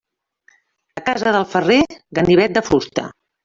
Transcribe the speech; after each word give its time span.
A 1.01 1.03
casa 1.11 1.35
del 1.37 1.47
ferrer, 1.53 1.79
ganivet 2.23 2.59
de 2.61 2.69
fusta. 2.73 3.09